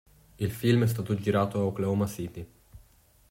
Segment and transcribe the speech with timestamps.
[0.39, 2.43] Il film è stato girato a Oklahoma City.